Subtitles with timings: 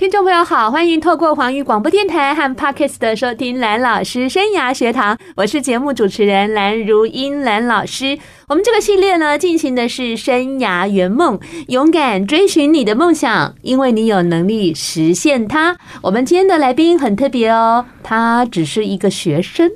[0.00, 8.18] 听众朋友好，欢迎透过环宇广播电台和 Podcast 的收听蓝老师生涯学堂，我是节目主持人蓝如英蓝老师。
[8.48, 11.38] 我们这个系列呢，进行的是生涯圆梦，
[11.68, 15.76] 勇敢追寻你的梦想，因为你有能力实现它。
[16.00, 19.70] 我们今天的来宾很特别哦，他只是一个学生。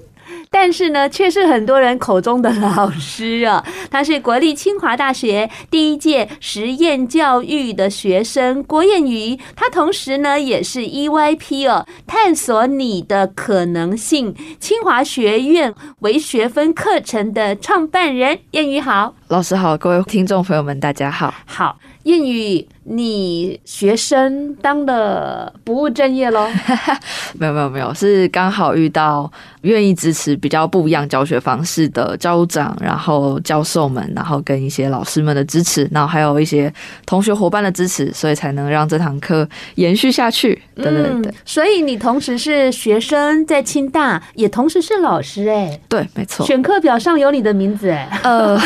[0.57, 3.67] 但是呢，却是很多人口中的老师啊。
[3.91, 18.39] 他是国立清华大学第一届实验教育的学生郭燕瑜，他同时呢也是 EYP 哦，探索你的可能性清华学院为学分课程的创办人。
[18.53, 21.35] 燕瑜好，老师好，各位听众朋友们，大家好。
[21.45, 22.67] 好，彦瑜。
[22.87, 26.47] 你学生当的不务正业喽？
[27.33, 29.33] 没有没有没有，是刚好遇到
[29.63, 36.71] 愿意支持比较不一样教学方式的教务长，然后教授们，然后跟一些老师们的支持，然后还有一些
[37.07, 40.61] 同学伙伴的支持，所以才能让这堂课延续下去。
[40.75, 45.81] 对对对，嗯，所以你同时是学生在清大，也同时是老师哎。
[45.89, 46.45] 对，没错。
[46.45, 48.21] 选课表上有你的名字哎。
[48.25, 48.61] 呃，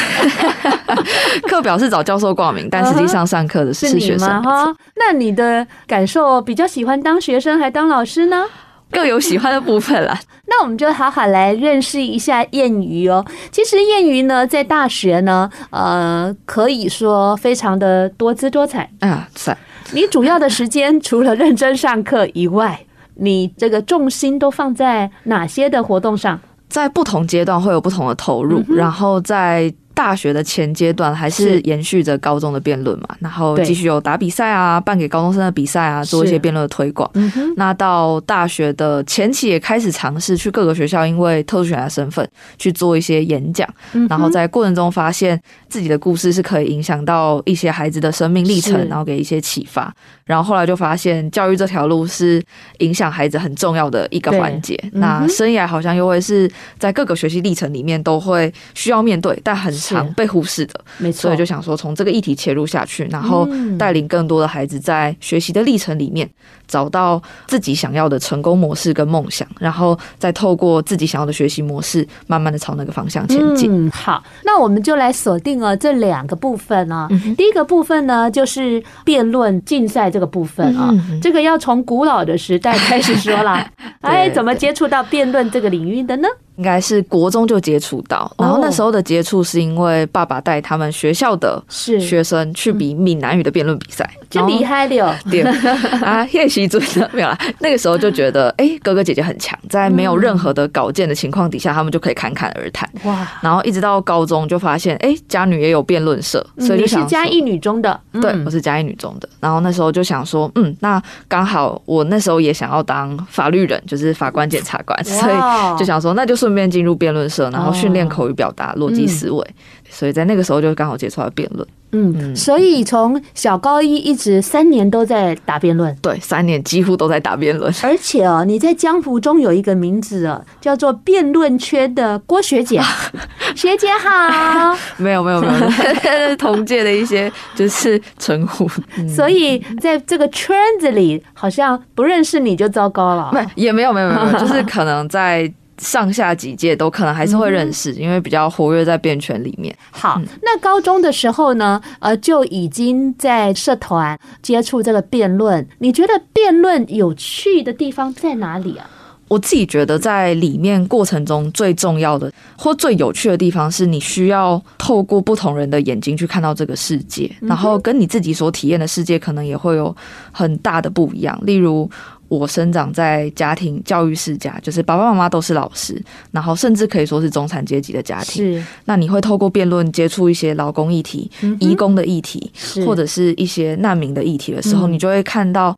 [1.46, 4.28] 课表是找教授挂名，但实际上上课的是学生。
[4.28, 4.42] 吗？
[4.42, 8.44] 哈，那你的感受比较喜欢当学生还当老师呢？
[8.90, 10.18] 各有喜欢的部分啦。
[10.48, 13.22] 那我们就好好来认识一下谚语哦。
[13.52, 19.28] 其实谚语呢，在大学呢，呃，可以说非常的多姿多彩啊。
[19.36, 19.54] 是。
[19.92, 22.80] 你主要的时间除了认真上课以外，
[23.16, 26.40] 你这个重心都放在哪些的活动上？
[26.70, 29.72] 在不同阶段会有不同的投入，嗯、然后在。
[29.98, 37.10] 大学的前阶段还是延续着高中的辩论嘛，然后继续有打比赛啊，办给高中生的比赛啊，做一些辩论的推广。
[37.56, 42.24] 那到大学的前期也开始尝试去各个学校，因为特殊选材身份
[42.58, 43.68] 去做一些演讲，
[44.08, 49.92] 然后在过程中发现自己的故事是可以影响到一些孩子的生命历程，然后给一些启发。
[50.24, 52.40] 然后后来就发现教育这条路是
[52.78, 54.78] 影响孩子很重要的一个环节。
[54.92, 59.76] 那生涯好像又会是在各个学习历程里面都会需要面对，但很。
[59.88, 66.28] 常被忽视的，没错，所以就想说从这个议题切入下去，然后带领更多的孩子在学习的历程里面
[66.66, 73.70] 找到自己想要的成功模式跟梦想，然后再透过自己想要的学习模式，慢慢的朝那个方向前进。
[73.72, 77.08] 嗯，好，那我们就来锁定了这两个部分啊。
[77.36, 83.66] 第一个部分呢，就是辩论竞赛这个部分啊，这个要从古老的时代开始说了。
[84.00, 86.28] 哎，怎么接触到辩论这个领域的呢？
[86.58, 95.14] 应该是国中就接触到，然后那时候的接触是因为爸爸带他们学校的学生去比闽南语的辩论比赛，就厉害了。
[95.30, 95.42] 对
[96.02, 97.38] 啊，练习真的没有啦。
[97.60, 102.90] 那个时候就觉得，哎，哥哥姐姐很强，在没有任何的稿件的情况底下，他们就可以侃侃而谈。
[103.04, 103.26] 哇！
[103.40, 109.28] 然后一直到高中就发现，哎，嘉女也有辩论社，所以就想你是嘉义女中的，对，我是嘉义女中的。
[109.38, 116.48] 然后那时候就想说，嗯，那刚好我那时候也想要当法律人，就是法官、检察官，所以就想说，那就是。
[116.48, 119.46] 顺便进入辩论社，然后训练口语表达、逻辑思维，
[119.90, 121.68] 所以在那个时候就刚好接触到辩论。
[121.92, 127.72] 嗯，所以从小高一一直三年都在打辩论，对，三年几乎都在打辩论。
[127.82, 132.80] 而且哦，你在江湖中有一个名字哦，叫做辩论圈的郭学姐，
[133.56, 134.76] 学姐好。
[134.96, 138.68] 没有没有没有， 同届的一些就是称呼。
[139.08, 143.30] 所以在这个圈子里，好像不认识你就糟糕了。
[143.32, 145.50] 没也没有没有没有， 就是可能在。
[145.78, 149.74] 上下几届都可能还是会认识，因为比较活跃在辩圈里面。
[149.90, 155.66] 好，那高中的时候呢，呃，就已经在社团接触这个辩论。
[155.78, 158.90] 你觉得辩论有趣的地方在哪里啊？
[159.28, 169.94] 我自己觉得在里面过程中最重要的或最有趣的地方，是你需要透过不同人的眼睛去看到这个世界，然后跟你自己所体验的世界可能也会有
[170.32, 171.38] 很大的不一样。
[171.42, 171.88] 例如。
[172.28, 176.00] 我生长在家庭教育世家，就是爸爸妈妈都是老师，
[176.30, 178.54] 然后甚至可以说是中产阶级的家庭。
[178.54, 182.52] 是，那你会透过辩论接触一些劳工议题、移工的议题，
[182.86, 185.74] 或者是一些难民的议题的时候，你就会看到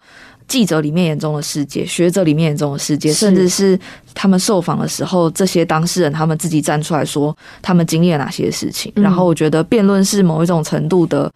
[0.48, 3.78] 记者里面眼中的世界，学者里面眼中的世界，甚至是
[4.12, 8.92] 他们受访的时候，这些当事人他们自己站出来说他们经历了哪些事情。
[8.96, 11.30] 然后我觉得辩论是某一种程度的。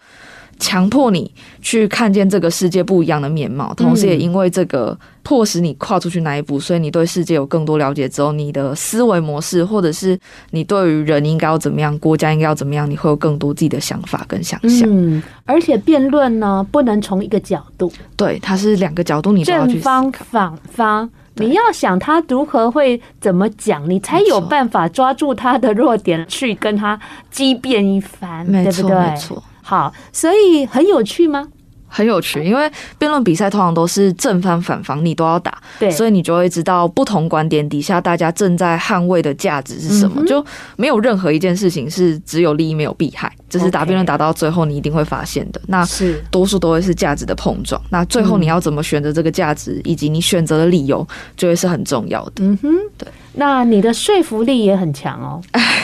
[0.59, 1.31] 强迫你
[1.61, 10.19] 去看见这个世界不一样的面貌，同时也因为这个迫使你跨出去那一步，所以你对世界有更多了解之后，你的思维模式或者是
[10.51, 14.89] 你对于人应该要怎么样，国家应该要怎么样，你会有更多自己的想法跟想象。
[14.91, 21.11] 嗯，而且辩论呢，不能从一个角度，对，它是两个角度，你都要去正方反方。
[21.37, 26.97] 你要想他如何会怎么讲，你才有办法抓住他的弱点去跟他
[27.29, 28.97] 激辩一番，对不对？
[28.97, 29.43] 没错。
[29.65, 31.49] 好，所以很有趣吗？
[31.87, 32.69] 很有趣，因为
[32.99, 40.45] 辩论比赛通常都是正方反方，你都要打，对，所以你就会知道不同观点底下大家正在捍卫的价值是什么，嗯、就
[40.77, 45.61] 没有任何一件事情是只有利益没有弊害，这是打辩论打到最后你一定会发现的。
[45.69, 51.07] 那是多数都会是价值的碰撞，那最后你要怎么选择这个价值，以及你选择的理由，
[51.37, 52.33] 就会是很重要的。
[52.39, 52.69] 嗯哼，
[52.99, 53.07] 对。
[53.37, 55.41] 那你的说服力也很强哦。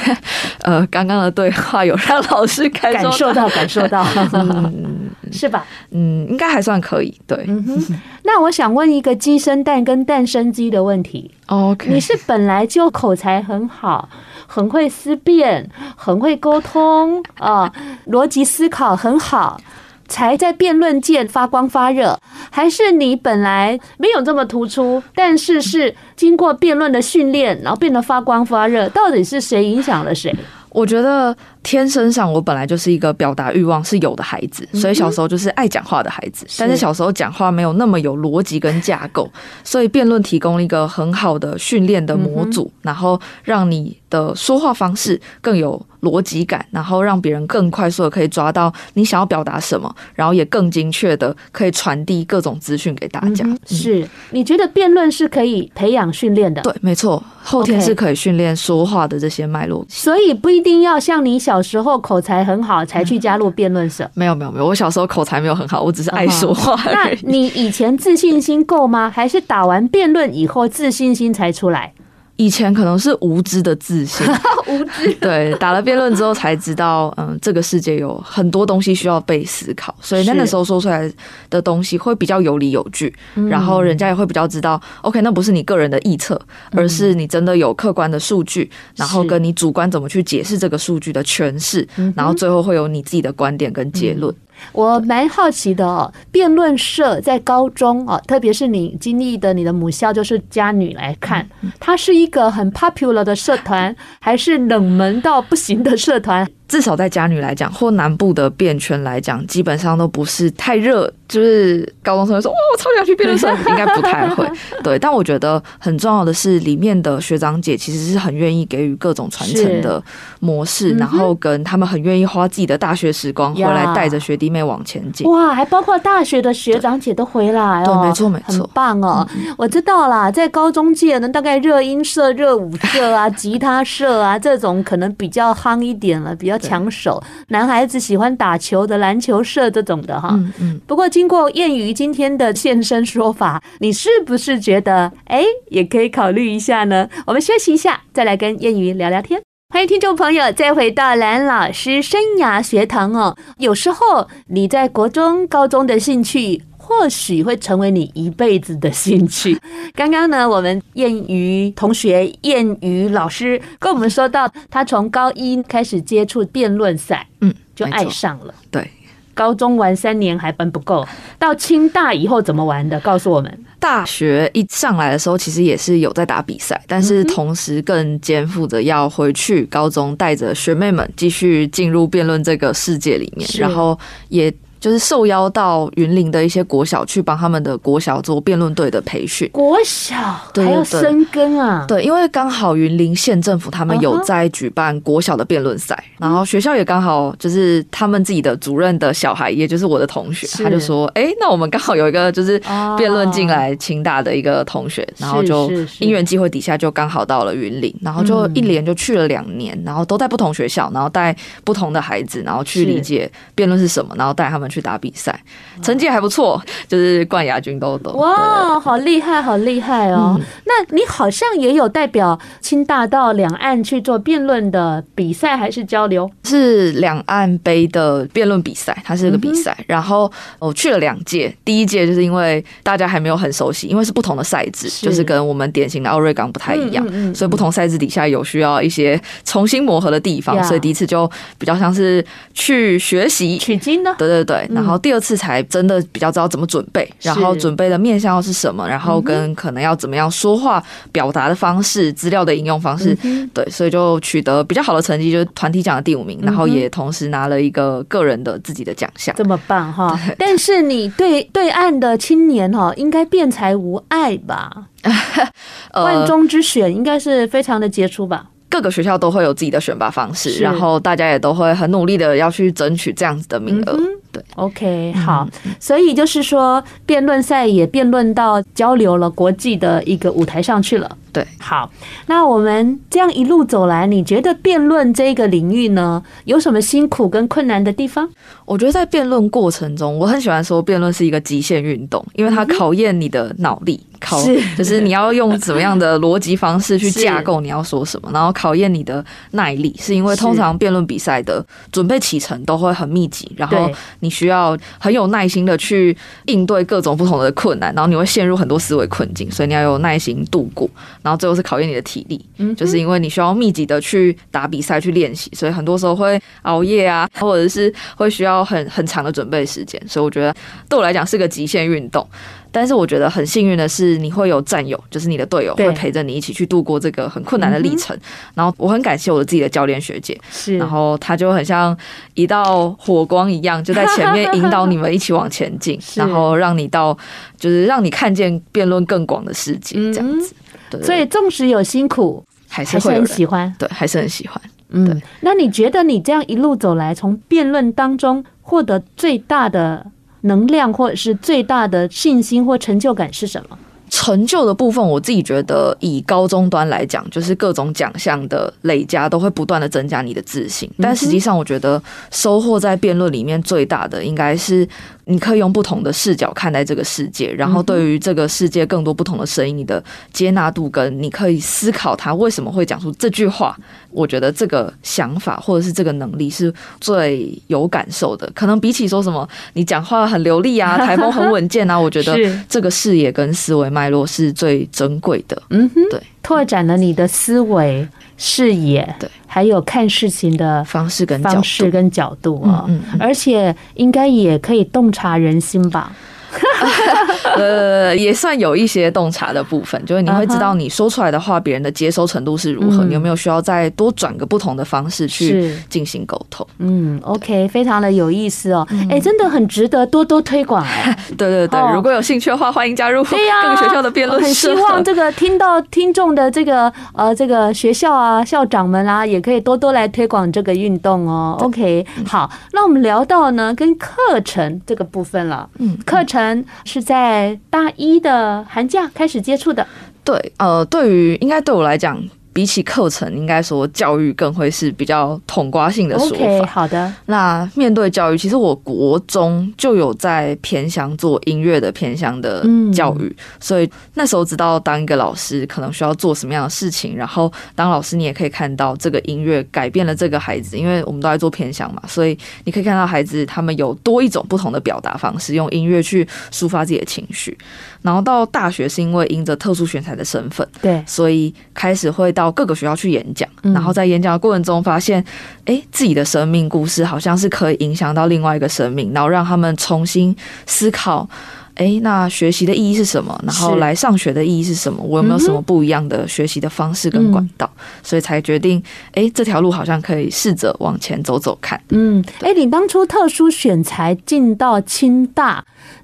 [0.62, 4.04] 呃，刚刚的对话有让老师感受感受到，感受到，
[4.34, 5.64] 嗯、 是吧？
[5.90, 7.18] 嗯，应该还算可以。
[7.26, 8.00] 对，嗯哼。
[8.22, 11.30] 那我想问一个鸡生蛋跟蛋生鸡的问题。
[11.46, 14.08] OK，你是本来就口才很好，
[14.46, 17.72] 很会思辨，很会沟通啊，
[18.06, 19.60] 逻辑思考很好。
[20.10, 22.18] 才在辩论界发光发热，
[22.50, 28.88] 还是你本来没有这么突出，但是是经过辩论的训练，然后变得发光发热？
[28.88, 30.34] 到底是谁影响了谁？
[30.70, 36.46] 我觉得天生上我本来就是一个表达欲望是有的孩子，所以小时候就是爱讲话的孩子。
[36.58, 39.28] 但是小时候讲话没有那么有逻辑跟架构，
[39.64, 53.44] 所以辩论提供了一个很好的训练的模组，然后让你的说话方式更有逻辑感，然后让别人更快速的可以抓到你想要表达什么，然后也更精确的可以传递各种资讯给大家。
[53.44, 56.62] 嗯、是，你觉得辩论是可以培养训练的？
[56.62, 59.84] 对，没错，后天是可以训练说话的这些脉络。
[59.88, 64.10] 所以不一定要像你小时候口才很好才去加入辩论社。
[64.14, 66.74] 没有没有没有，我小时候口才没有很好，我只是爱说话。
[66.76, 66.92] Uh-huh.
[66.92, 69.10] 那你以前自信心够吗？
[69.10, 71.92] 还是打完辩论以后自信心才出来？
[72.40, 74.26] 以前可能是无知的自信，
[74.66, 75.12] 无知。
[75.20, 81.12] 对，打了辩论之后才知道，嗯，这个世界有很多东西需要被思考，所以那个时候说出来
[81.50, 83.14] 的东西会比较有理有据，
[83.50, 86.40] 然后人家也会比较知道，OK，那不是你个人的臆测，
[86.70, 91.86] 而是你真的有客观的数据，然后跟你主观怎么去解释这个数据的诠释，
[92.16, 94.34] 然后最后会有你自己的观点跟结论。
[94.72, 101.48] 我蛮好奇的哦，辩论社在高中哦，特别是你经历的你的母校就是家女来看，
[101.78, 106.48] 它是一个很 popular 的社团，还是冷门到不行的社团？
[106.70, 111.12] 至少在嘉女来讲，或南部的辩圈来讲，基本上都不是太热。
[111.28, 114.44] 就是高中生会说：“哇，我超想去辩论社。”应该不太会。
[114.82, 120.02] 对，但我觉得很重要的是，里面的学长姐其实是很愿意给予各种传承的
[120.40, 125.24] 模式，然后跟他们很愿意花自己的大学时光回来带着学弟妹往前进。
[125.30, 128.00] 哇，还包括大学的学长姐都回来哦。
[128.02, 129.24] 对，没错没错，很棒哦。
[129.56, 136.58] 我知道啦，在高中界呢，大概热音社、热舞社啊、 吉他社啊这种可能比较夯一点了，比较。
[136.60, 140.28] 抢手，男孩子喜欢打球的篮球社这种的哈。
[140.32, 140.80] 嗯嗯。
[140.86, 147.08] 不过经过谚语今天的现身说法，你是不是觉得哎，也可以考虑一下呢？
[147.26, 149.40] 我们休息一下，再来跟谚语聊聊天。
[149.72, 153.36] 欢迎听众朋友再回到蓝老师生涯学堂哦。
[153.58, 156.62] 有时候你在国中、高中的兴趣。
[156.90, 159.56] 或许会成为你一辈子的兴趣。
[159.94, 168.52] 刚刚呢，我们燕瑜同学、燕瑜老师跟我们说到，他从高一开始接触辩论赛，嗯，就爱上了。
[168.72, 168.90] 对，
[169.34, 171.06] 高中玩三年还分不够，
[171.38, 172.98] 到清大以后怎么玩的？
[172.98, 173.64] 告诉我们。
[173.78, 183.96] 大学一上来的时候，其实也是有在打比赛，但是同时更肩负着要回去高中，带着学妹们继续进入辩论这个世界里面，然后
[184.28, 184.52] 也。
[184.80, 189.48] 就是受邀到云林的一些国小去帮他们的国小做辩论队的培训。
[189.52, 190.16] 国小
[190.54, 191.84] 还要深耕啊？
[191.86, 202.58] 对，因为刚好云林县政府他们有在举办国小的辩论赛，然后学校也刚好就是他们自己的主任的小孩，也就是我的同学，他就说：“哎，那我们刚好有一个就是
[202.96, 214.69] 辩论进来清大的一个同学，然后就因缘机会底下就刚好到了云林，然后就一连就去了两年，然后都在不同学校，然后带不同的孩子，然后去理解辩论是什么，然后带他们。
[214.70, 215.38] 去打比赛，
[215.82, 218.10] 成绩还不错，就是冠亚军都得。
[218.12, 220.36] 哇，好厉害，好厉害哦！
[220.38, 226.30] 嗯、那你好像也有代表清大到两岸去做辩论的比赛还是交流？
[226.44, 229.74] 是两岸杯的辩论比赛，它是一个比赛。
[229.80, 242.24] 嗯、然后我去了两届，第一届就是因为大家还没有很熟悉，因为是不同的赛制，是就是跟我们典型的奥瑞港不太一样，所以不同赛制底下有需要一些重新磨合的地方，嗯、所以第一次就比较像是
[242.54, 244.14] 去学习取经呢。
[244.18, 260.18] 对对对，然后第二次才真的比较知道怎么准备，嗯、然后准备的面向是什么，然后跟可能要怎么样说话表达的方式、资料的应用方式，嗯、对，所以就取得比较好的成绩，就是团体奖的第五名，然后也同时拿了一个个人的自己的奖项，这么棒哈！
[260.38, 264.86] 但是你对对岸的青年哈，应该辩才无碍吧？
[265.94, 268.46] 万中之选，应该是非常的杰出吧？
[268.68, 273.98] 各个学校都会有自己的选拔方式，然后大家也都会很努力的要去争取这样子的名额。
[274.32, 281.16] 对，OK，好，所以就是说，辩论赛也辩论到交流了国际的一个舞台上去了。
[281.32, 281.88] 对，好，
[282.26, 288.28] 那我们这样一路走来，你觉得辩论这个领域呢，有什么辛苦跟困难的地方？
[288.64, 294.42] 我觉得在辩论过程中，我很喜欢说辩论是一个极限运动，因为它考验你的脑力，考
[294.76, 300.14] 就是你要用怎么样的逻辑方式去架构你要说什么，然后考验你的耐力，是。
[300.16, 303.88] 因为通常辩论比赛的准备启程都会很密集，然后
[304.20, 310.88] 你需要很有耐心的去应对各种不同的困难，然后你会陷入很多思维困境，所以你要有耐心度过。
[311.22, 320.00] 然后最后是考验你的体力，嗯，就是因为你需要密集的去打比赛去练习，所以很多时候会熬夜啊，或者是会需要很很长的准备时间。
[320.08, 320.54] 所以我觉得
[320.88, 322.26] 对我来讲是个极限运动。
[322.72, 328.16] 但是我觉得很幸运的是，你会有战友，就是你的队友会陪着你一起去度过这个很困难的历程。
[328.54, 331.96] 然后我很感谢我的自己的教练学姐，是，然后他就很像
[332.34, 337.16] 一道火光一样，就在前面引导你们一起往前进， 然后让你到
[337.58, 340.54] 就是让你看见辩论更广的世界这样子。
[340.90, 344.60] 对，所以纵使有辛苦，还是会很喜欢，对，还是很喜欢。
[344.90, 350.04] 嗯，那你觉得你这样一路走来，从辩论当中获得最大的
[350.42, 353.78] 能量，或者是最大的信心或成就感是什么？
[354.12, 360.90] 成就的部分，我自己觉得以高中端来讲，就是各种奖项的累加都会不断的增加你的自信。
[360.98, 364.86] 但实际上，我觉得收获在辩论里面最大的，应该是
[365.24, 373.76] 你可以用不同的视角看待这个世界，然后对于这个世界更多不同的声音，你的接纳度跟你可以思考他为什么会讲出这句话。
[374.12, 378.50] 我觉得这个想法或者是这个能力是最有感受的。
[378.56, 382.36] 可能比起说什么你讲话很流利啊， 台风很稳健啊，我觉得
[382.68, 385.62] 这个视野跟思维脉络是最珍贵的。
[385.70, 388.06] 嗯哼，对，拓展了你的思维
[388.42, 396.10] 视野，对，还有看事情的方式跟方式跟角度啊，嗯，而且应该也可以洞察人心吧。
[397.56, 406.66] 呃，也算有一些洞察的部分，就是你会知道你说出来的话，别人的接收程度是如何，你有没有需要再多转个不同的方式去进行沟通？
[406.78, 410.84] 嗯，OK，非常的有意思哦，哎，真的很值得多多推广。
[411.38, 414.46] 对对对，如果有兴趣的话，欢迎加入各个学校的辩论社。
[414.46, 421.56] 很希望 这个听到听众的这个呃这个学校啊校长们啊，也可以多多来推广这个运动哦。
[421.60, 426.64] OK，好，那我们聊到呢跟课程这个部分了，嗯，课程。
[426.84, 427.39] 是在
[427.70, 429.86] 大一的寒假开始接触的。
[430.24, 432.22] 对，呃，对于应该对我来讲。
[432.52, 436.36] 比起课程，应该说教育更会是比较统括性的说法。
[436.36, 447.16] Okay, 好的，那面对教育，其实我国中就有在偏乡做音乐的偏乡的教育，嗯、所以那时候知道当一个老师可能需要做什么样的事情。
[447.16, 457.56] 然后当老师，你也可以看到这个音乐改变了这个孩子，因为我们都在做偏乡嘛，所以你可以看到孩子他们有多一种不同的表达方式，用音乐去抒发自己的情绪。
[458.02, 463.48] 然后到大学是因为因着特殊选材的身份，对，所以开始会到各个学校去演讲。
[463.62, 465.22] 然后在演讲的过程中发现，
[465.66, 471.28] 哎，自己的生命故事好像是可以影响到另外一个生命，然后让他们重新思考，
[471.74, 473.38] 哎，那学习的意义是什么？
[473.44, 475.02] 然后来上学的意义是什么？
[475.02, 477.70] 我有没有什么不一样的学习的方式跟管道？
[478.02, 481.78] 所以才决定，哎，这条路好像可以试着往前走走看。
[481.90, 485.62] 嗯，哎，你当初特殊选材进到清大。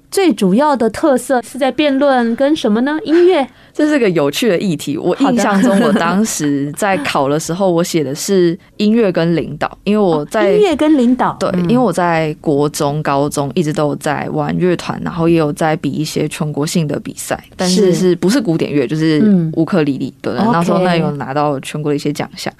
[0.09, 2.97] 最主要的特色是在辩论跟什么呢？
[3.03, 4.97] 音乐， 这是个有趣的议题。
[4.97, 19.21] 我印象中，我当时在考的时候，我写的是音乐跟领导，因为我在 音乐跟领导，对，因为我在国中、高中一直都有在玩乐团，然后也有在比一些全国性的比赛，但是是不是古典乐，就是
[19.53, 20.13] 乌克丽丽。
[20.21, 22.51] 对，那时候那有拿到全国的一些奖项，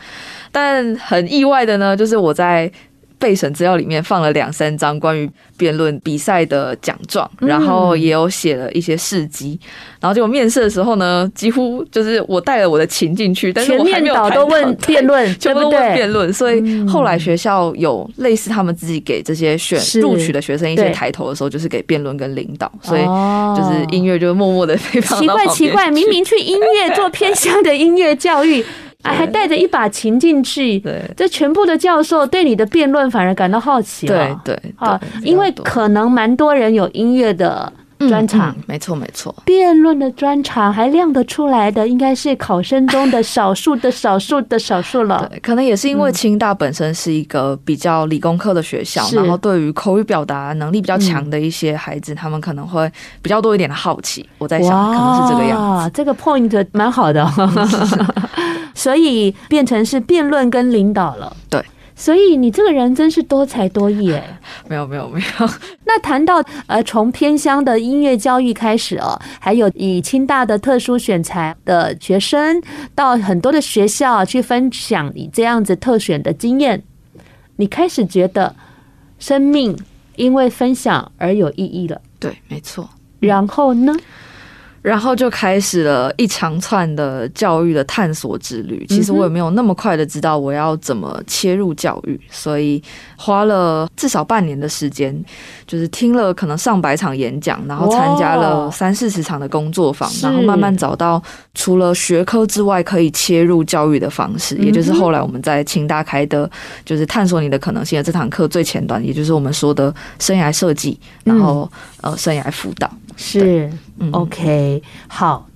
[0.51, 2.71] 但很意外的呢，就是我在。
[3.19, 9.59] 备审资料里面放了两三张关于辩论比赛的奖状，然后也有写了一些事迹。
[9.99, 16.31] 然后结果面试的时候呢，几乎就是我带了我的琴进去，但是我还没有谈到都问辩论， 全部都问辩论。
[16.31, 22.71] 所以后来学校有类似他们自己给这些选录取的学生一些抬头的时候，就是给辩论跟领导。
[22.83, 28.63] 所以就是音乐就默默的非常奇怪奇怪，明明去音乐做偏 向的音乐教育。
[29.13, 45.27] 还带着一把琴进去，对，这全部的教授对你的辩论反而感到好奇了，对对啊，因为可能蛮多人有音乐的专场，没错没错，辩论的专场还亮得出来的，应该是考生中的少数的少数的少数了。
[45.31, 52.89] 对，可能也是因为清大本身是一个比较理工科的学校，然后对于口语表达能力比较强的一些孩子，他们可能会
[53.23, 54.23] 比较多一点的好奇。
[54.37, 55.91] 我在想，可能是这个样子。
[55.91, 57.25] 这个 point 蛮好的。
[58.77, 61.35] 所以变成是辩论跟领导了。
[61.49, 61.59] 对，
[61.95, 64.39] 所以你这个人真是多才多艺哎。
[64.69, 65.49] 没有没有没有。
[65.83, 72.61] 那谈到呃，从偏乡的音乐教育开始哦，还有以清大的特殊选材的学生
[72.93, 76.83] 到很多的学校去分享你这样子特选的经验，
[77.55, 78.55] 你开始觉得
[79.17, 79.75] 生命
[80.17, 81.99] 因为分享而有意义了。
[82.19, 82.87] 对，没错。
[83.19, 83.95] 然后呢？
[84.87, 88.85] 然后就开始了一长串的教育的探索之旅。
[88.87, 92.81] 其实我也没有那么快的知道我要怎么切入教育，所以
[93.17, 95.13] 花了至少半年的时间，
[95.65, 101.21] 就是听了可能上百场演讲，然后参加了三四十场的工作坊，然后慢慢找到
[101.53, 106.49] 除了学科之外可以切入教育的方式，也就是后来我们在清大开的，
[106.85, 112.89] 就是探索你的可能性的这堂课最前端，也就是我们说的生涯设计，然后呃生涯辅导。
[113.17, 113.69] 是
[114.11, 115.49] ，OK，好，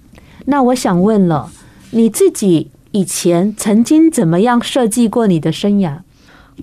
[0.46, 1.50] 那我想问了，
[1.92, 6.00] 你自己以前曾经怎么样设计过你的生涯？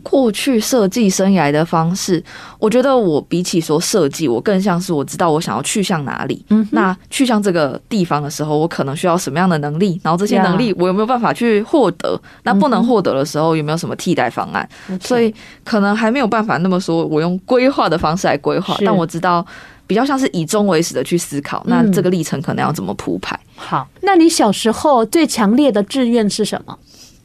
[0.02, 2.23] 过去设计生涯的方式，
[2.61, 6.45] 我觉得我比起说设计，我更像是我知道我想要去向哪里。
[6.50, 9.99] 嗯，那去向这个地方的时候，我可能需要什么样的能力？
[10.05, 12.21] 然后这些能力我有没有办法去获得？
[12.45, 14.69] 那不能获得的时候，有没有什么替代方案？
[15.00, 19.45] 所以可能还没有办法那么说，我用规划的方式来规划，但我知道。
[19.88, 23.35] 比较像是以终为始的去思考，那这个历程可能要怎么铺排？
[23.35, 23.40] 嗯。
[23.57, 26.78] 好，那你小时候最强烈的志愿是什么？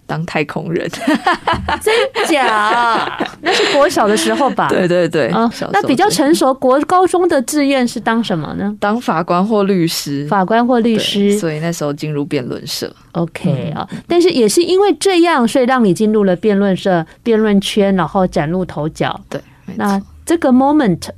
[0.05, 0.89] 当太空人。
[1.81, 1.93] 真
[2.27, 3.17] 假？
[3.41, 4.67] 那是国小的时候吧？
[4.67, 5.27] 对 对对。
[5.27, 8.75] 啊，那比较成熟，国高中的志愿是当什么呢？
[8.79, 10.25] 当法官或律师。
[10.27, 11.37] 法官或律师。
[11.37, 12.93] 所以那时候进入辩论社。
[13.13, 19.19] OK 啊，但是也是因为这样，所以让你进入了辩论社、辩论圈，然后崭露头角。
[19.29, 19.41] 对，
[19.75, 21.09] 那这个 moment。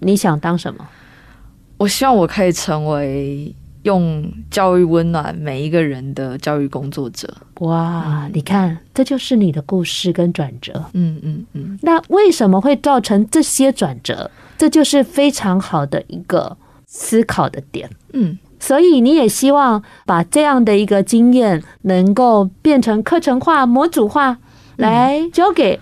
[0.00, 0.86] 你想当什么？
[1.76, 7.32] 我希望我可以成为用教育温暖每一个人的教育工作者。
[7.60, 10.84] 哇，嗯、你看，这就是你的故事跟转折。
[10.92, 11.78] 嗯嗯嗯。
[11.82, 14.30] 那为什么会造成这些转折？
[14.56, 17.88] 这就是非常好的一个思考的点。
[18.12, 24.38] 嗯，所以你也希望把这样的一个经验能够变成课程化、模组化，
[24.74, 25.78] 来教给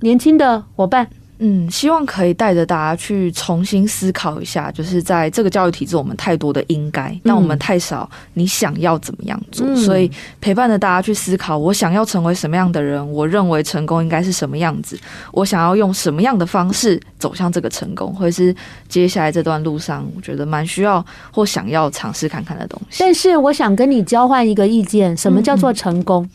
[0.00, 1.10] 年轻的伙伴。
[1.40, 14.98] 嗯，希望可以带着大家去重新思考一下，就是在这个教育体制，我们太多的应该，但我们太少你想要怎么样做，嗯、所以陪伴着大家去思考，我想要成为什么样的人，我认为成功应该是什么样子，
[15.32, 18.54] 我想要用什么样的方式走向这个成功，或是
[18.88, 22.96] 接下来这段路上，我觉得蛮需要或想要尝试看看的东西。
[22.98, 26.24] 但是我想跟你交换一个意见，什么叫做成功？
[26.24, 26.30] 嗯、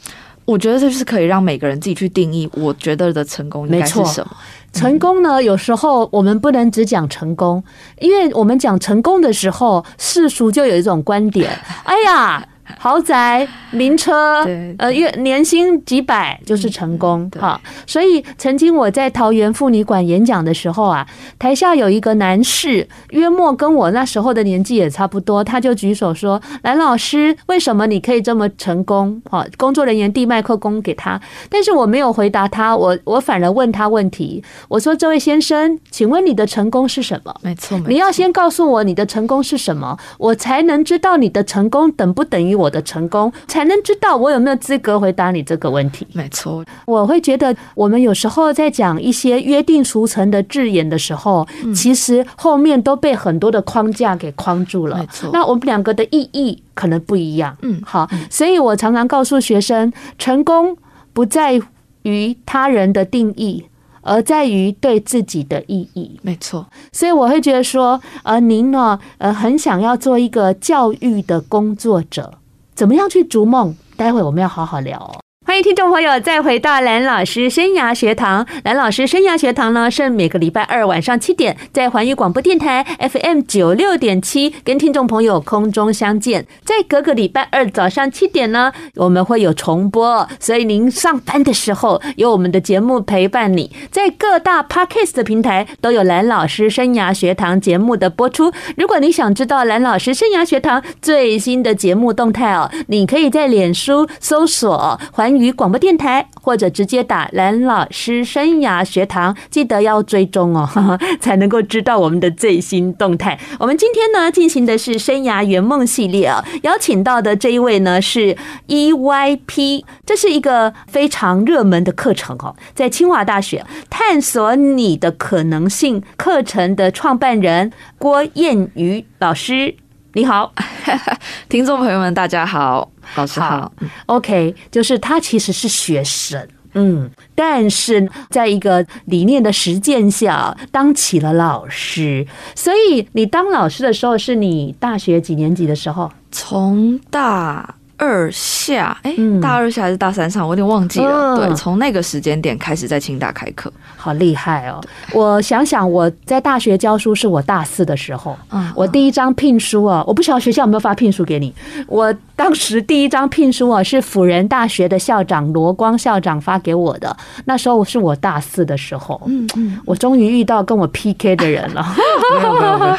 [0.46, 4.32] 我觉得这是可以让每个人自己去定义，我觉得的成功应该是什么。
[4.72, 5.42] 成功呢？
[5.42, 7.64] 有时候我们不能只讲成功，
[8.00, 11.50] 因为我们讲成功的时候，世俗就有一种观点。
[11.84, 12.48] 哎呀。
[12.80, 14.46] 豪宅、名车，
[14.78, 17.60] 呃，月年薪几百就是成功，哈。
[17.86, 21.06] 所以曾经我在桃园妇女馆演讲的时候啊，
[21.38, 42.53] 台下有一个男士，约莫跟我那时候的年纪也差不多，他就举手说：“蓝老师，为什么你可以这么成功？”好，工作人员递麦克风给他，但是我没有回答他，我我反而问他问题，我说：“这位先生，请问你的成功是什么？”没错，你要先告诉我你的成功是什么，我才能知道你的成功等不等于。
[42.56, 46.06] 我的成功，才能知道我有没有资格回答你这个问题。
[46.14, 54.98] 没错，我会觉得我们有时候在讲一些约定俗成的字眼的时候，其实后面都被很多的框架给框住了。
[54.98, 57.56] 没错，那我们两个的意义可能不一样。
[57.62, 60.78] 嗯，好，所以我常常告诉学生，成功
[61.14, 61.62] 不在
[62.04, 63.66] 于他人的定义。
[64.06, 66.68] 而在于对自己的意义，没错。
[66.92, 72.34] 所以我会觉得说，呃，您呢，呃，很想要做一个教育的工作者，
[72.76, 73.76] 怎么样去逐梦？
[73.96, 75.23] 待会我们要好好聊哦。
[75.54, 78.44] 欢迎听众朋友再回到蓝老师生涯学堂。
[78.64, 86.48] 蓝老师生涯学堂呢，是每个礼拜二晚上七点在环宇广播电台 FM 九六点七跟听众朋友空中相见。
[86.66, 93.72] 在隔个礼拜二早上七点呢，我们会有重播，所以您上班的时候有我们的节目陪伴你。
[93.92, 98.52] 在各大 Podcast 平台都有蓝老师生涯学堂节目的播出。
[98.76, 105.43] 如果你想知道蓝老师生涯学堂最新的节目动态哦，你可以在脸书搜索环宇。
[105.44, 110.70] 与广播电台，或者直接打蓝老师生涯学堂，记得要追踪哦，
[111.20, 113.38] 才能够知道我们的最新动态。
[113.60, 118.38] 我们今天呢进行的是生涯圆梦系列啊，邀请到的这一位呢是
[118.70, 129.76] EYP，这是一个非常热门的课程哦，在清华大学探索你的可能性课程的创办人郭燕瑜老师。
[130.16, 130.54] 你好，
[131.50, 133.62] 听众朋友们，大家好，老师好。
[133.62, 133.72] 好
[134.06, 142.28] OK，就是他其实是学生，嗯，但是在一个理念的实践下，当起了老师。
[142.54, 146.12] 所以你当老师的时候，是你大学几年级的时候？
[146.32, 147.74] 从大。
[148.04, 151.38] 二下，哎，大二下还是大三上，我有点忘记了。
[151.38, 154.82] 对，从那个时间点开始在清大开课，好厉害哦！
[155.14, 158.38] 我想想，我在大学教书是我大四的时候，
[158.76, 161.54] 我第一张聘书啊，我不晓得学校有没有发聘书给你。
[161.88, 167.16] 我当时第一张聘书啊，是辅仁大学的校长罗光校长发给我的。
[167.46, 171.86] 那时候是我大四的时候，嗯嗯，我终于遇到跟我 PK 的人了。
[172.36, 172.96] 没有没有没有，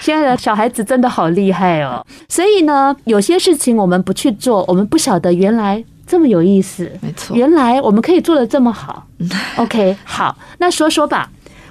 [0.00, 2.04] 现在的小孩子真的好厉害哦。
[2.28, 6.88] 所以呢，有些事情我们不去做，我们不晓得原来这么有意思。
[7.00, 9.08] 没错，原来我们可以做的这么好。
[9.58, 11.28] OK，好，那说说吧，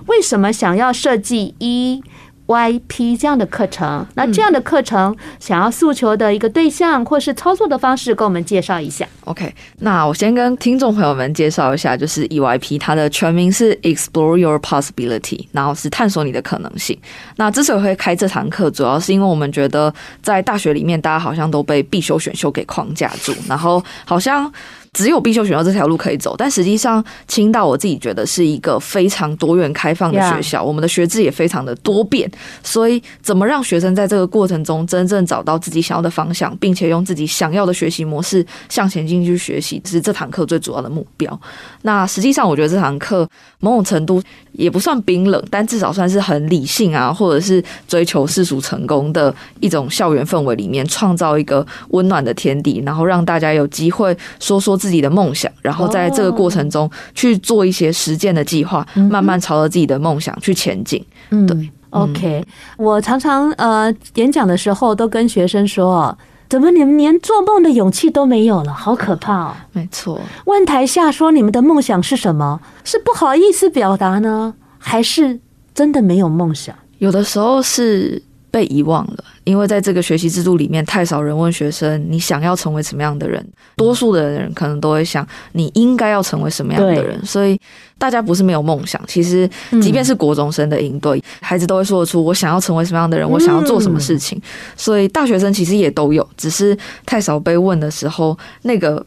[0.07, 2.03] 为什么想要设计一
[2.47, 9.08] ？YP 这样的课程，那这样的课程想要诉求的一个对象或是操作的方式，跟我们介绍一下。
[9.25, 16.97] OK，那我先跟听众朋友们介绍一下，就是 EYP 它的全名是 Explore Your Possibility，然后是探索你的可能性。
[17.38, 24.51] 那之所以会开这堂课，主要是因为我们觉得在大学里面，大家好像都被必修选修给框架住，然后好像。
[24.95, 32.31] 只有必修学校这条路可以走，但实际上青岛我自己觉得是一个非常多元开放的学校，我们的学制也非常的多变，
[32.63, 41.38] 所以怎么让学生在这个过程中真正找到自己想要的方向，并且用自己想要的学习模式向前进去学习，是这堂课最主要的目标。
[41.81, 43.27] 那实际上我觉得这堂课
[43.60, 54.79] 某种程度也不算冰冷，但至少算是很理性啊，或者是追求世俗成功的一种校园氛围里面，创造一个温暖的天地，然后让大家有机会说说。
[54.85, 61.03] 自己的梦想，然后在这个过程中去做一些实践的计划，慢慢朝着自己的梦想去前进。
[61.31, 62.45] 嗯，对，OK。
[62.77, 66.15] 我常常呃演讲的时候都跟学生说
[66.47, 68.71] ：“怎么你们连做梦的勇气都没有了？
[68.71, 70.21] 好可怕哦！”没错。
[70.45, 72.61] 问台下说：“你们的梦想是什么？
[72.83, 75.39] 是不好意思表达呢，还是
[75.73, 76.75] 真的没有梦想？
[76.99, 78.21] 有的时候是。”
[78.55, 83.45] 被遗忘了，因为在这个学习制度里面，太少人问学生你想要成为什么样的人。
[83.77, 87.23] 多数的人可能都会想你应该要成为什么样的人。
[87.25, 87.60] 所以
[87.97, 89.49] 大家不是没有梦想，其实
[89.81, 94.41] 即便是国中生的应对，孩子都会说得出我想要成为什么样的人，我想要做什么事情。
[94.75, 99.05] 所以大学生其实也都有，只是太少被问的时候，那个。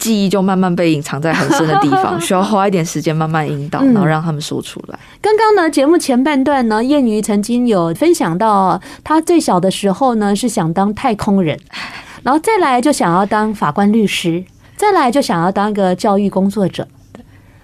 [0.00, 4.98] 记忆就慢慢被隐藏在很深的地方， 需要花一点时间慢慢引导，然后让他们说出来。
[5.20, 11.56] 刚刚呢，节目前半段呢，燕瑜曾经有分享到，他最小的时候呢是想当太空人，
[12.24, 14.42] 然后再来就想要当法官、律师，
[14.76, 16.88] 再来就想要当个教育工作者。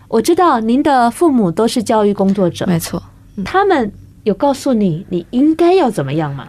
[0.09, 3.03] 我知道您的父母都是教育工作者，没错，
[3.45, 3.91] 他们
[4.23, 6.47] 有告诉你你应该要怎么样吗？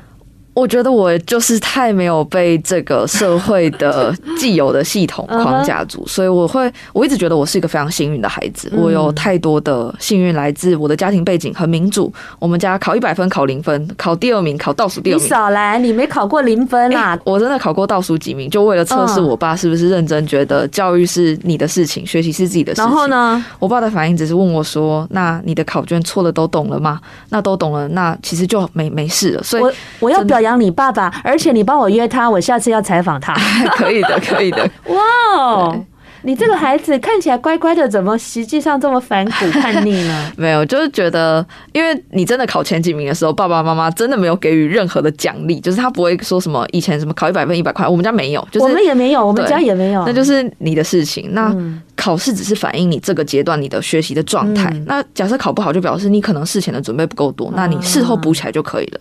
[0.57, 8.67] 我觉得我就是太没有被这个社会的既有的系统 框架住，所以我会我一直觉得我是一个非常幸运的孩子。
[8.73, 15.23] 我有太多的幸运来自我的家庭背景很民主，我们家考一百分考零分，考第二名考倒数第二名。
[15.23, 17.15] 你少来，你没考过零分啦！
[17.23, 22.83] 我真的考过倒数几名，就为了测试我爸是不是认真觉得教育是你的事情，学习是自己的事情。
[22.83, 29.43] 然后呢，我爸的反应只是问我说：“那你的考卷错了都懂了吗？”那都懂了，那其实就没没事了。
[29.43, 30.46] 所以我我要表扬。
[30.47, 33.33] 让你爸爸，而且你帮我约他，我下次要采访他。
[33.75, 34.63] 可以的， 可以的。
[34.85, 35.01] 哇
[35.35, 35.85] 哦，
[36.23, 40.31] 你这个孩子看起来乖乖的，怎么实际上这么反骨叛逆呢？
[40.35, 51.33] 没有，就是觉得，因为你真的考前几名的时候，爸爸妈妈真的没有给予任何的奖励，就是他不会说什么以前什么考一百分一百块，我们家没有，就是我们也没有，我们家也没有，那就是你的事情。
[51.33, 51.55] 那
[51.95, 54.71] 考试只是反映你这个阶段你的学习的状态。
[54.85, 58.99] 那假设考不好，就表示你可能事前的准备不够多，那你事后补起来就可以了。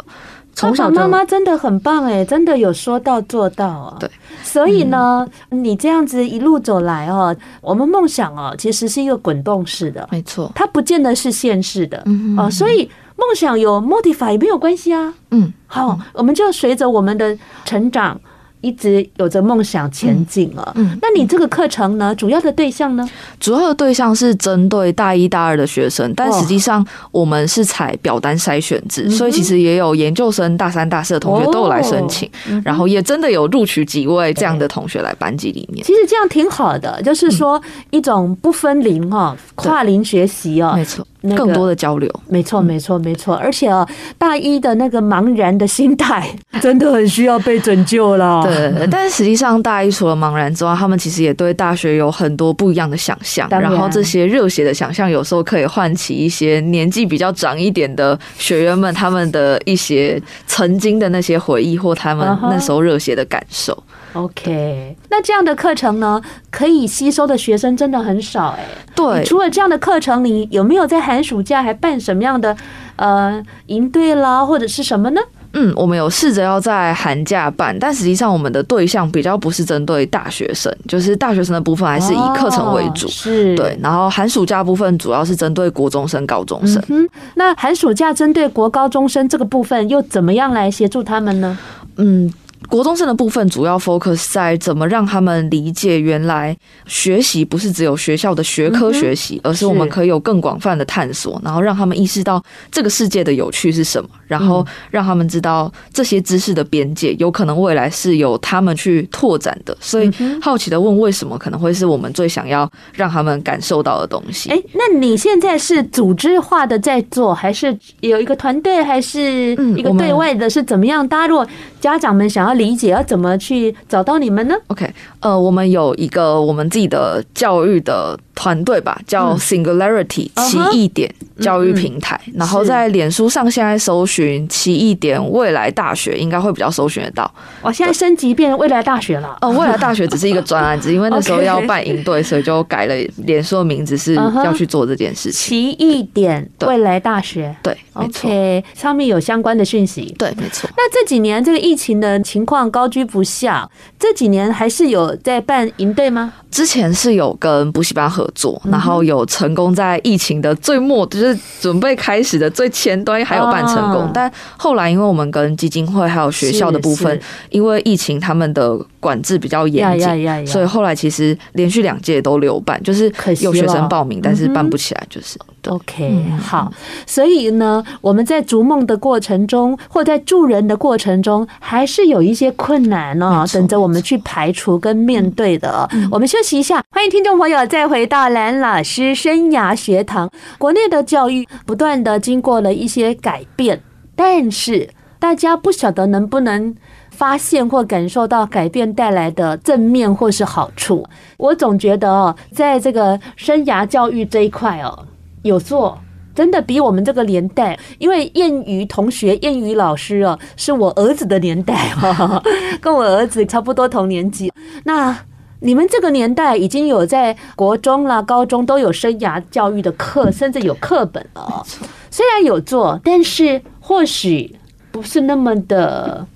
[0.57, 3.97] 从小妈妈真的很棒哎，真的有说到做到啊。
[4.01, 4.11] 对，
[4.43, 12.03] 所以呢，你这样子一路走来哦，我们梦想哦，其实是一个滚动式的，没错，它不见得是现实的。
[12.07, 15.13] 嗯哦，所以梦想有 modify 也没有关系啊。
[15.31, 18.19] 嗯，好，我们就随着我们的成长。
[18.67, 22.13] 一直有着梦想前进了，嗯，嗯，那你这个课程呢？
[22.17, 23.09] 主要的对象呢？
[23.39, 32.29] 主要的对象是针对大一、大二的学生，但实际上我们是采表单筛选制，所以其实也有研究生大三、大四的同学都有来申请，
[32.65, 35.85] 然后也真的有录取几位这样的同学来班级里面。
[35.87, 41.07] 其实这样挺好的，就是说一种不分龄哈，跨龄学习哦，没错。
[41.35, 43.35] 更多的交流，没错，没错，没错。
[43.35, 48.43] 而且啊，大一的那个茫然的心态， 真的很需要被拯救了。
[48.45, 53.49] 对，但是实际上，大一除了茫然之外，他们其实也对大学有很多不一样的想象。
[53.49, 63.77] 然后这些热血的想象，有时候可以唤起一些年纪比较长一点的学员们，他们的一些曾经的那些回忆，或他们那时候热血的感受。
[64.17, 68.65] OK，那这样的课程呢，可以吸收的学生真的很少哎。
[68.95, 72.57] 对，除了这样的课程，你有没有在寒暑假还办什么样的
[72.97, 75.21] 呃营队啦，或者是什么呢？
[75.53, 83.09] 嗯，我们有试着要在寒假办，但实际上我们的对象比较不是针对大学生，就是大学生的部分还是以课程为主。
[83.09, 83.79] 是，对。
[83.83, 86.83] 然后寒暑假部分主要是针对国中生、高中生。
[86.89, 91.59] 嗯，那寒暑假针对国高中生这个部分，又怎么样来协助他们呢？
[91.97, 92.33] 嗯。
[92.69, 109.77] 国中生的部分主要 focus 在怎么让他们理解，原来学习不是只有学校的学科学习，而是我们可以有更广泛的探索，然后让他们意识到这个世界的有趣是什么，然后让他们知道这些知识的边界有可能未来是由他们去拓展的。
[109.81, 114.51] 所以好奇的问，为什么可能会是我们最想要让他们感受到的东西？
[114.51, 120.51] 哎，那你现在是组织化的在做，还是有一个团队，还是一个对外的？
[120.51, 121.07] 是怎么样？
[121.07, 121.47] 大家如果
[121.87, 128.19] 家长们想要理解要怎么去找到你们呢？OK，呃，我们有一个我们自己的教育的。
[128.37, 137.29] 团队吧，叫 Singularity 奇异点教育平台，然后在脸书上现在搜寻奇异点未来大学，应该会比较搜寻得到。
[137.63, 139.37] 哇，现在升级变成未来大学了。
[139.41, 142.95] 呃，未来大学只是一个专案，只 因为那时候要办营队，所以就改了
[143.25, 145.49] 脸书的名字，是要去做这件事情。
[145.49, 150.15] 奇异点未来大学，对，没错，OK，上面有相关的讯息。
[150.19, 150.69] 对，没错。
[150.77, 153.67] 那这几年这个疫情的情况高居不下，
[153.99, 156.35] 这几年还是有在办营队吗？
[156.51, 175.39] 之前是有跟补习班合作，然后有成功在疫情的最末，就是准备开始的最前端还有办成功，但后来因为我们跟基金会还有学校的部分，因为疫情他们的管制比较严谨，所以后来其实连续两届都留办，就是有学生报名，但是办不起来，就是。
[175.67, 176.73] OK，好，
[177.07, 185.89] 所以呢，我们在逐梦的过程中，或在助人的过程中，还是有一些困难哦，等着我们去排除跟面对的。
[186.11, 190.31] 我们休息一下，欢迎听众朋友再回到蓝老师生涯学堂。
[190.59, 193.83] 国内的教育不断的经过了一些改变，
[194.15, 196.75] 但是大家不晓得能不能
[197.11, 201.05] 发现或感受到改变带来的正面或是好处。
[201.39, 205.07] 我总觉得哦，在这个生涯教育这一块哦。
[205.47, 205.99] 有做，
[206.35, 212.43] 真的比我们这个年代，因为谚语同学、谚语老师啊，是我儿子的年代哈，
[212.81, 214.53] 跟我儿子差不多同年纪。
[214.85, 215.17] 那
[215.61, 221.65] 你们这个年代已经有在国中啦、高中都有生涯教育的课，甚至有课本了。
[222.11, 224.57] 虽然有做，但是或许
[224.91, 226.27] 不是那么的。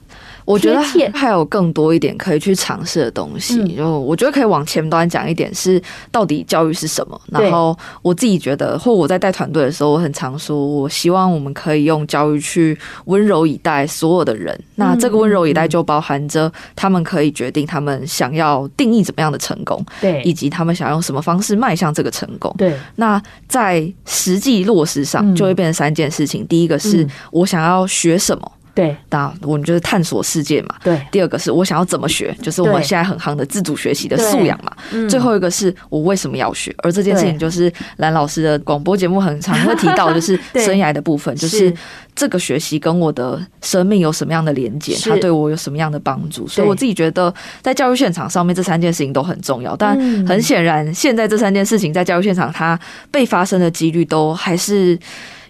[0.50, 0.82] 我觉得
[1.12, 7.20] 还有更多一点可以去尝试的东西，就我觉得可以往前端讲一点，是到底教育是什么。
[7.28, 14.58] 然后我自己觉得，或我在带团队的时候，我很常说，我希望我们可以用教育去温柔以待所有的人。
[14.74, 22.54] 那这个温柔以待就包含着他们可以决定他们想要定义怎么样的成功，对，以及他们想用什么方式迈向这个成功。
[22.58, 26.46] 对，那在实际落实上就会变成三件事情。
[26.46, 28.52] 第一个是我想要学什么。
[28.74, 30.74] 对，那我们就是探索世界嘛。
[30.82, 34.72] 对，第二个是我想要怎么学，就是我们现在很夯的自主学习的素养嘛。
[35.08, 41.72] 最后一个是我为什么要学，而这件事情就是蓝老师的广播节目很常会提到， 就是生涯的部分，就是
[42.14, 46.46] 这个学习跟我的生命有什么样的连接，它对我有什么样的帮助。
[46.46, 49.74] 所以我自己觉得，在教育现场上面，这三件事情都很重要。
[49.76, 52.78] 但很显然，现在这三件事情在教育现场，它
[53.10, 54.98] 被发生的几率都还是。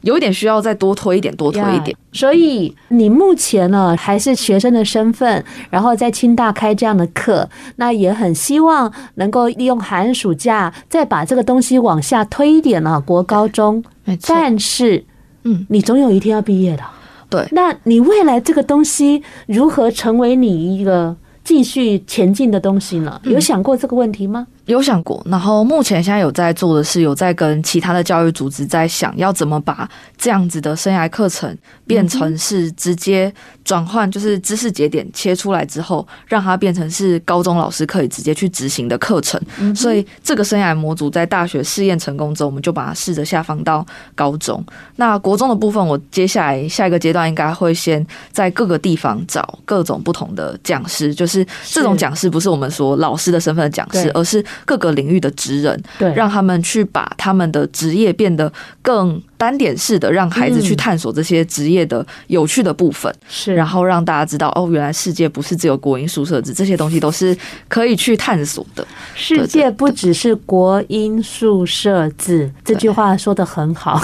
[0.03, 1.97] 有一点需要再多推一点，多推一点。
[1.97, 13.83] Yeah, 所以你目前呢还是学生的身份，然后在清大开这样的课，那也很希望能够利用寒暑假再把这个东西往下推一点了，国高中。
[14.05, 14.35] 没错。
[14.35, 15.05] 但是，
[15.45, 16.83] 嗯，你总有一天要毕业的。
[17.29, 23.21] 对，那你未来这个东西如何成为你一个继续前进的东西呢？
[23.23, 24.49] 有想过这个问题吗？
[24.71, 31.57] 嗯有想过，然后目前现在有在做的是，有在跟其他的教育组织在想要怎么把这样子的生涯课程
[31.87, 33.33] 变成是直接
[33.71, 39.41] 转换，就是知识节点切出来之后，让它变成是高中老师可以直接去执行的课程。
[39.77, 44.61] 所以这个生涯模组在大学试验成功之后，我们就把它试着下放到高中。
[44.97, 58.53] 那国中的部分，我接下来下一个阶段应该会先在各个地方找各种不同的讲师，就是这种讲师不是我们说老师的身份的讲师，而是各个领域的职人，对，让他们去把他们的职业变得
[58.83, 67.35] 更单点式的，让孩子去探索这些职业的有趣的部分，是，然后让大家知道哦，原来世界不是只有国音数设、制，这些东西都是
[67.67, 68.87] 可以去探索的。
[69.15, 73.99] 世界不只是国音数设、制，这句话说的很好。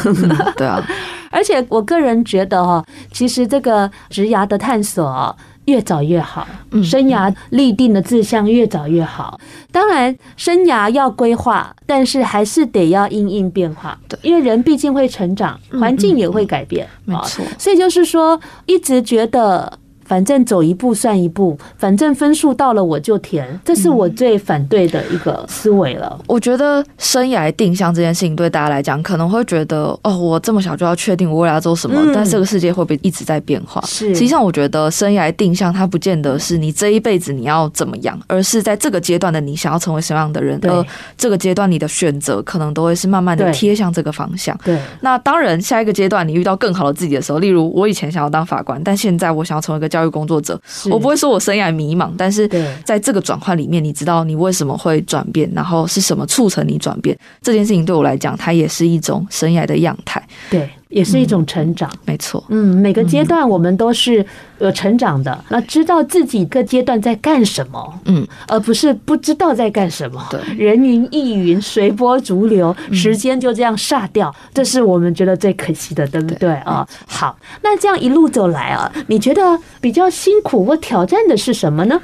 [0.57, 0.83] 对啊，
[1.31, 5.37] 而且我个人觉得哈，其实这个职涯的探索。
[5.67, 6.47] 越早越好，
[6.83, 9.39] 生涯立定的志向越早越好。
[9.71, 13.97] 当然，生涯要规划，但是还是得要因应变化。
[14.09, 16.89] 对，因为人毕竟会成长，环境也会改变。
[17.05, 19.79] 没错，所以就是说，一直觉得。
[20.07, 26.19] 反正走一步算一步，反正分数到了我就填，这是我最反对的一个思维了。
[26.27, 33.81] 我觉得生涯定向这件事情对大家来讲，可能会觉得哦，我这么小就要确定我未来要做什么，嗯、但这个世界会不会一直在变化？
[33.85, 40.87] 是，实际上我觉得生涯定向它不见得是你这一辈子你要怎么样，而是在这个阶段的你想要成为什么样的人，而
[41.19, 44.57] 这个阶段你的选择可能都会是慢慢的贴向这个方向。
[44.65, 49.96] 对，那当然下一个阶段你遇到更好的自己的时候，例如我以前想要当法官，但现在我想要成为一个。
[49.97, 52.47] 教育工作者，我不会说我生涯迷茫，但是
[52.85, 60.23] 在这个转换里面，你知道你为什么会转变，然后是什么促成你转变这件事情，对我来讲，它也是一种生涯的样态。
[60.51, 60.69] 对。
[60.89, 62.43] 也是一种成长，嗯、没错。
[62.49, 64.25] 嗯，每个阶段我们都是
[64.59, 70.25] 有成长的，那、嗯、知道自己各阶段在干什么，嗯，而不是不知道在干什么。
[70.31, 76.87] 对，人云亦云，随波逐流，时间就这样煞掉，嗯、这是我们觉得最可惜的，对不对啊？
[77.07, 82.01] 好，那这样一路走来啊，你觉得比较辛苦或挑战的是什么呢？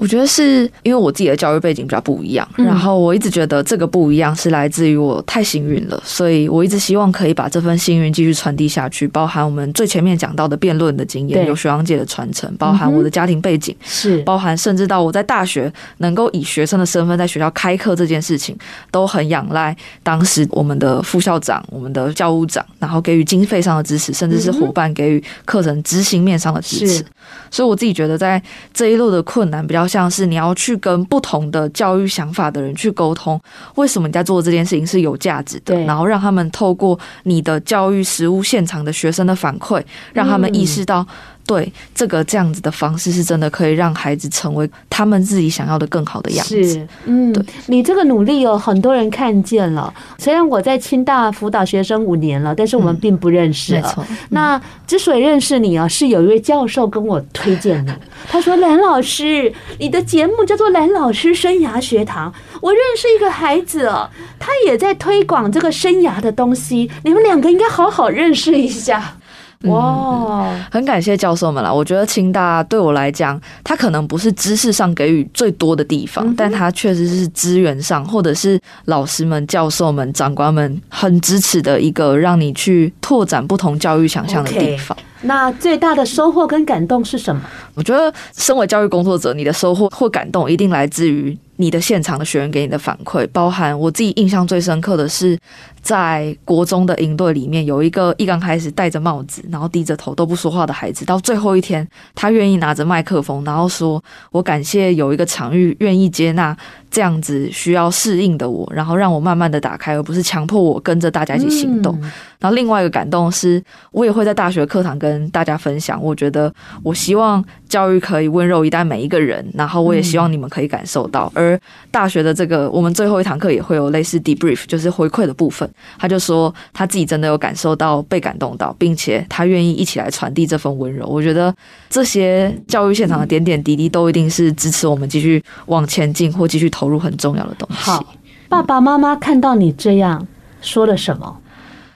[0.00, 18.56] 我觉得是因为我自己的教育背景比较不一样，然后我一直觉得这个不一样是来自于我太幸运了，所以我一直希望可以把这份幸运继续传递下去，包含我们最前面讲到的辩论的经验，有学长姐的传承，包含我的家庭背景，是包含甚至到我在大学能够以学生的身份在学校开课这件事情，
[18.90, 27.04] 都很仰赖当时我们的副校长、我们的教务长，然后给予经费上的支持，甚至是伙伴给予课程执行面上的支持。
[27.50, 29.89] 所以我自己觉得在这一路的困难比较。
[29.90, 33.40] 像是你要去跟不同的教育想法的人去沟通，
[33.74, 35.74] 为什么你在做这件事情是有价值的？
[35.80, 41.04] 然后让他们透过你的教育实务现场的学生的反馈，让他们意识到。
[41.46, 46.62] 对，这个这样子的方式是真的可以让孩子成为他们自己想要的更好的样子。
[46.62, 49.92] 是，嗯，对，你这个努力有很多人看见了。
[50.16, 53.74] 虽然我在清大辅导学生五年了，但是我们并不认识。
[53.74, 54.06] 没错。
[54.28, 57.98] 那之所以认识你啊，是有一位教授跟我推荐的。
[58.28, 62.32] 他说：“蓝老师，你的节目叫做蓝老师生涯学堂。
[62.60, 66.88] 我认识一个孩子哦，他也在推广这个生涯的东西。
[67.02, 69.16] 你们两个应该好好认识一下。”
[69.64, 71.70] 哇、嗯，很感谢教授们啦！
[71.70, 84.96] 我觉得清大对我来讲，它可能不是知识上给予最多的地方，嗯、但它确实是资源上，或者是老师们、教授们、长官们很支持的一个，让你去拓展不同教育想象的地方。
[84.96, 85.00] Okay.
[85.22, 87.42] 那最大的收获跟感动是什么？
[87.74, 95.38] 我觉得，身为教育工作者，你的收获或感动一定来自于你的现场的学员给你的反馈，包含我自己印象最深刻的是。
[95.82, 106.56] 在国中的营队里面，有一个一刚开始戴着帽子，然后低着头都不说话的孩子，到最后一天，他愿意拿着麦克风，然后说：“我感谢有一个场域愿意接纳
[106.90, 111.98] 这样子需要适应的我，然后让我慢慢的打开，而不是强迫我跟着大家一起行动。”
[112.40, 116.50] 然后另外一个感动是，我也会在大学课堂跟大家分享，我觉得
[116.82, 121.30] 我希望教育可以温柔以待每一个人，然后我也希望你们可以感受到。
[121.34, 125.70] 而大学的这个，我们最后一堂课也会有类似 debrief，就是回馈的部分。
[125.98, 131.06] 他就说他自己真的有感受到被感动到，并且他愿意一起来传递这份温柔。
[131.06, 131.54] 我觉得
[131.90, 137.76] 这些教育现场的点点滴滴都一定是支持我们继续往前进或继续投入很重要的东西。
[137.76, 138.02] 好，
[138.48, 140.26] 爸爸妈妈看到你这样
[140.62, 141.36] 说了什么？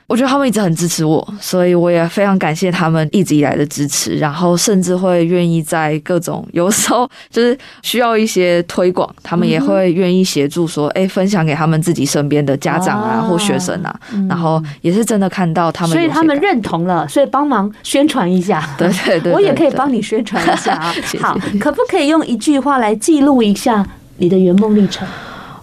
[0.06, 20.94] 我觉得他们一直很支持我，所以我也非常感谢他们一直以来的支持，然后甚至会愿意在各种有时候就是需要一些推广，他们也会愿意协助说，哎，分享给他们自己身边的家长啊或学生啊，然后也是真的看到他们，所以他们认同了，所以帮忙宣传一下，对对对，我也可以帮你宣传一下啊。
[21.18, 23.84] 好，可不可以用一句话来记录一下
[24.18, 25.06] 你的圆梦历程？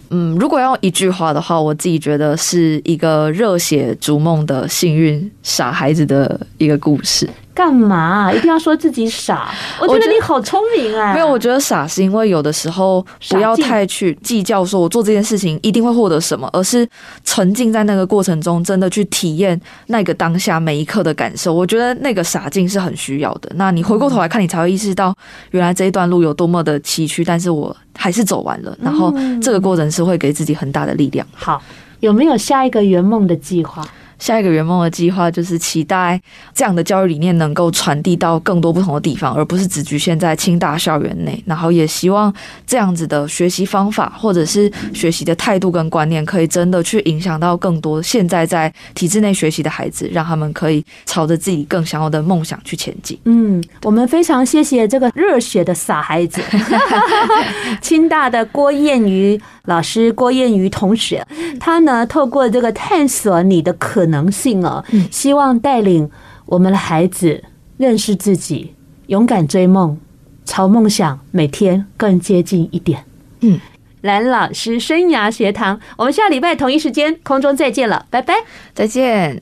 [0.10, 7.30] 嗯，如果要用一句话的话，我自己觉得是一个热血逐梦的幸运傻孩子的一个故事。
[7.54, 9.50] 干嘛一定要说自己傻？
[9.80, 11.14] 我觉得你好聪明啊！
[11.14, 16.88] 没有，我觉得傻是因为有的时候不要太去计较，说我做这件事情一定会获得什么，而是
[17.24, 21.54] 沉浸在那个过程中，真的去体验那个当下每一刻的感受。
[21.54, 23.52] 我觉得那个傻劲是很需要的。
[23.56, 25.14] 那你回过头来看，你才会意识到
[25.52, 28.76] 原来这一段路有多么的崎岖，但是我还是走完了。
[28.82, 31.28] 然后这个过程是会给自己很大的力量。
[31.34, 31.62] 好，
[32.00, 33.86] 有没有下一个圆梦的计划？
[34.22, 36.22] 下一个圆梦的计划就是期待
[36.54, 41.44] 这样的教育理念能够传递到更多不同的地方，而不是只局限在清大校园内。
[41.48, 42.32] 然后也希望
[42.68, 53.18] 这样子的学习方法或者是学习的态度跟观念，可以真的去影响到更多现在在体制内学习的孩子，让他们可以朝着自己更想要的梦想去前进。
[53.26, 56.40] 嗯，我们非常谢谢这个热血的傻孩子，
[57.82, 61.26] 清大的郭燕瑜老师，郭燕瑜同学，
[61.60, 64.12] 他呢透过这个探索你的可能。
[64.12, 66.12] 能性哦，希望带领
[66.46, 67.42] 我们的孩子
[67.78, 68.76] 认识自己，
[69.08, 69.98] 勇敢追梦，
[70.44, 73.06] 朝梦想每天更接近一点。
[73.40, 73.58] 嗯，
[74.02, 78.34] 蓝老师生涯学堂，我们下礼拜同一时间空中再见了，拜拜，
[78.74, 79.40] 再见。